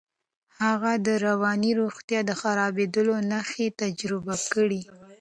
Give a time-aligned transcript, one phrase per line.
[0.61, 4.81] هغې د رواني روغتیا د خرابېدو نښې تجربه کړې.